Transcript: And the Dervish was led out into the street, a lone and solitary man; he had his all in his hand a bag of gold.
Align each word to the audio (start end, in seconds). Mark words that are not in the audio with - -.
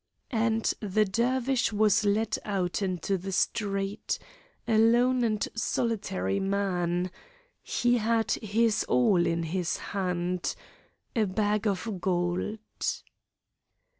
And 0.33 0.63
the 0.79 1.05
Dervish 1.05 1.71
was 1.71 2.03
led 2.03 2.39
out 2.43 2.81
into 2.81 3.19
the 3.19 3.31
street, 3.31 4.17
a 4.67 4.79
lone 4.79 5.23
and 5.23 5.47
solitary 5.53 6.39
man; 6.39 7.11
he 7.61 7.99
had 7.99 8.31
his 8.31 8.83
all 8.85 9.27
in 9.27 9.43
his 9.43 9.77
hand 9.93 10.55
a 11.15 11.25
bag 11.25 11.67
of 11.67 12.01
gold. 12.01 12.57